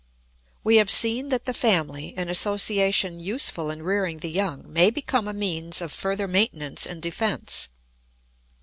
[0.63, 5.27] ]We have seen that the family, an association useful in rearing the young, may become
[5.27, 7.69] a means of further maintenance and defence.